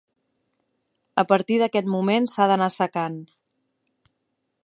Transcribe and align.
A 1.23 1.25
partir 1.31 1.59
d'aquest 1.63 1.91
moment 1.97 2.27
s'ha 2.33 2.49
d'anar 2.53 2.71
assecant. 2.73 3.21